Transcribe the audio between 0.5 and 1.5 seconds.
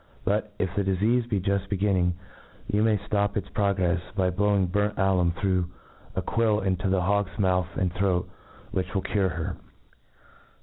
if the difeafe be